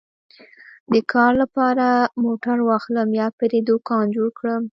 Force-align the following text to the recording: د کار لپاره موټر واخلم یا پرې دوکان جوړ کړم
د 0.93 0.95
کار 1.13 1.31
لپاره 1.41 1.85
موټر 2.23 2.57
واخلم 2.69 3.09
یا 3.21 3.27
پرې 3.39 3.57
دوکان 3.69 4.05
جوړ 4.15 4.27
کړم 4.39 4.63